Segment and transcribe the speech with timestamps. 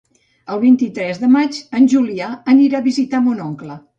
[0.53, 3.79] El vint-i-tres de maig en Julià anirà a visitar mon oncle.